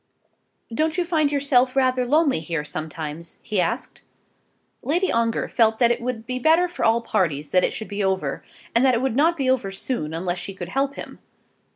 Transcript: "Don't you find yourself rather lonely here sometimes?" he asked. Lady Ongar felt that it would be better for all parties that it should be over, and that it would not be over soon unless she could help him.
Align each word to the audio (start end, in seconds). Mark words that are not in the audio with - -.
"Don't 0.73 0.97
you 0.97 1.05
find 1.05 1.31
yourself 1.31 1.75
rather 1.75 2.03
lonely 2.07 2.39
here 2.39 2.65
sometimes?" 2.65 3.37
he 3.43 3.61
asked. 3.61 4.01
Lady 4.81 5.11
Ongar 5.11 5.47
felt 5.47 5.77
that 5.77 5.91
it 5.91 6.01
would 6.01 6.25
be 6.25 6.39
better 6.39 6.67
for 6.67 6.83
all 6.83 7.01
parties 7.01 7.51
that 7.51 7.63
it 7.63 7.71
should 7.71 7.87
be 7.87 8.03
over, 8.03 8.43
and 8.73 8.83
that 8.83 8.95
it 8.95 9.01
would 9.03 9.15
not 9.15 9.37
be 9.37 9.47
over 9.47 9.71
soon 9.71 10.11
unless 10.11 10.39
she 10.39 10.55
could 10.55 10.69
help 10.69 10.95
him. 10.95 11.19